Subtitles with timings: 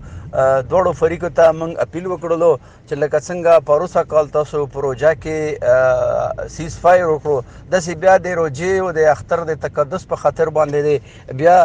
[0.72, 2.50] دوړو فریقو ته مونږ اپیل وکړلو
[2.88, 8.36] چې لکه څنګه پروسا کال تاسو پروژه کې سیز فایر وکړو د سی بیا د
[8.40, 11.56] روجې او د اختر د تقدس په خاطر باندې دي بیا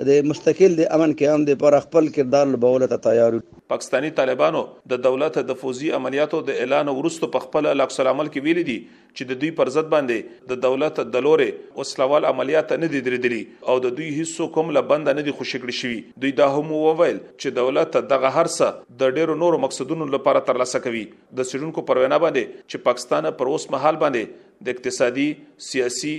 [0.10, 3.42] د مستقل د امن قیام د پر خپل کردار لوبول ته تیار یو
[3.72, 4.60] پاکستانی طالبانو
[4.92, 8.75] د دولت د فوزي عملیاتو د اعلان ورستو په خپل لکس عمل کې ویل دي
[8.92, 13.42] چې د دوی پر ضد باندې د دولت د لورې اوسلوال عملیات نه دي درېدلي
[13.74, 17.60] او د دوی هیڅ کوم لبند نه دي خوشکړی شوی دوی دا هم وویل چې
[17.60, 22.88] دولت دغه هرڅه د ډیرو نورو مقصدونو لپاره ترلاسه کوي د سړونکو پروینه باندې چې
[22.90, 25.30] پاکستان پر اوس مهال باندې د اقتصادي
[25.72, 26.16] سیاسي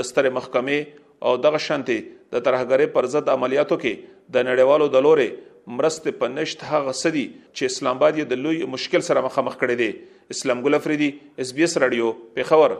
[0.00, 5.02] د ستره محکمې او دغه شانتي د ترهګری پر ضد عملیاتو کې د نړیوالو د
[5.08, 7.24] لورې مرسته پنشت هغه سدي
[7.54, 9.90] چې اسلام آباد یې د لوی مشکل سره مخامخ کړی دی
[10.36, 11.10] اسلام ګل افریدي
[11.44, 12.74] اس بي اس رادیو په خبر